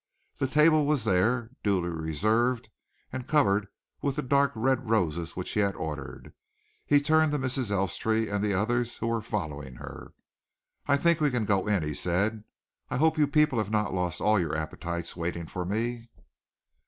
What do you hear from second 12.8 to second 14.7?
"I hope you people have not lost all your